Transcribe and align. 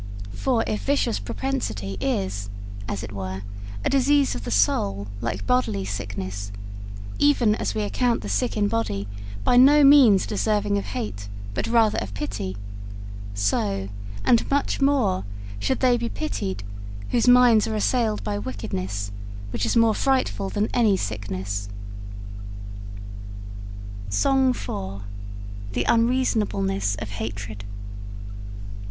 For 0.33 0.63
if 0.65 0.81
vicious 0.81 1.19
propensity 1.19 1.95
is, 2.01 2.49
as 2.87 3.03
it 3.03 3.11
were, 3.11 3.43
a 3.85 3.89
disease 3.91 4.33
of 4.33 4.45
the 4.45 4.49
soul 4.49 5.05
like 5.21 5.45
bodily 5.45 5.85
sickness, 5.85 6.51
even 7.19 7.53
as 7.53 7.75
we 7.75 7.83
account 7.83 8.21
the 8.21 8.27
sick 8.27 8.57
in 8.57 8.67
body 8.67 9.07
by 9.43 9.57
no 9.57 9.83
means 9.83 10.25
deserving 10.25 10.79
of 10.79 10.85
hate, 10.97 11.29
but 11.53 11.67
rather 11.67 11.99
of 11.99 12.15
pity, 12.15 12.57
so, 13.35 13.89
and 14.25 14.49
much 14.49 14.81
more, 14.81 15.23
should 15.59 15.81
they 15.81 15.97
be 15.97 16.09
pitied 16.09 16.63
whose 17.11 17.27
minds 17.27 17.67
are 17.67 17.75
assailed 17.75 18.23
by 18.23 18.39
wickedness, 18.39 19.11
which 19.53 19.67
is 19.67 19.75
more 19.75 19.93
frightful 19.93 20.49
than 20.49 20.67
any 20.73 20.97
sickness.' 20.97 21.69
SONG 24.09 24.49
IV. 24.49 25.03
THE 25.73 25.83
UNREASONABLENESS 25.85 26.95
OF 26.95 27.07
HATRED. 27.09 27.65